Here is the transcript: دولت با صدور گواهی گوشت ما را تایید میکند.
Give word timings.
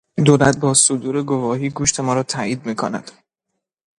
دولت 0.25 0.57
با 0.59 0.73
صدور 0.73 1.23
گواهی 1.23 1.69
گوشت 1.69 1.99
ما 1.99 2.13
را 2.13 2.23
تایید 2.23 2.65
میکند. 2.65 3.11